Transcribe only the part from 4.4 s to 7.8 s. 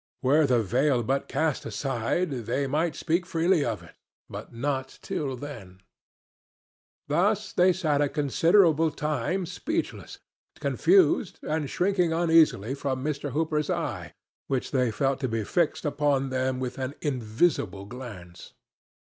not till then. Thus they